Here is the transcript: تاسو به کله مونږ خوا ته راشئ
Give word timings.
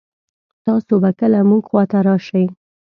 تاسو 0.65 0.93
به 1.01 1.11
کله 1.19 1.39
مونږ 1.49 1.63
خوا 1.69 1.83
ته 1.91 1.97
راشئ 2.07 2.45